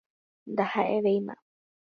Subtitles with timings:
[0.51, 1.33] Ndaha'evéima